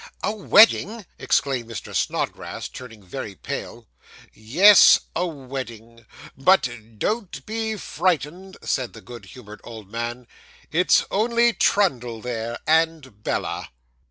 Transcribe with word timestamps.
'A 0.23 0.31
wedding!' 0.31 1.05
exclaimed 1.19 1.69
Mr. 1.69 1.93
Snodgrass, 1.93 2.67
turning 2.67 3.03
very 3.03 3.35
pale. 3.35 3.87
'Yes, 4.33 5.01
a 5.15 5.27
wedding. 5.27 6.07
But 6.35 6.67
don't 6.97 7.45
be 7.45 7.75
frightened,' 7.75 8.57
said 8.63 8.93
the 8.93 9.01
good 9.01 9.25
humoured 9.25 9.61
old 9.63 9.91
man; 9.91 10.25
'it's 10.71 11.05
only 11.11 11.53
Trundle 11.53 12.19
there, 12.19 12.57
and 12.65 13.21
Bella. 13.23 13.69